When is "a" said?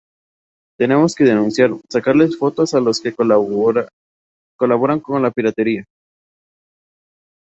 2.73-2.79